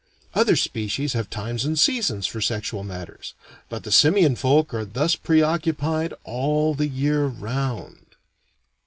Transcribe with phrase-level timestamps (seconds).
[0.33, 3.35] Other species have times and seasons for sexual matters,
[3.69, 8.15] but the simian folk are thus preoccupied all the year round.